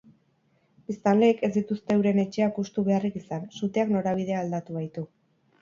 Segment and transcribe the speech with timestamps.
[0.91, 5.07] Biztanleek ez dituzte euren etxeak hustu beharrik izan, suteak norabidea aldatu baitu.